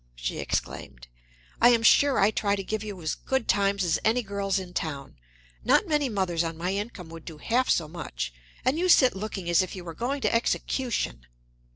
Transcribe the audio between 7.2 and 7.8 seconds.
do half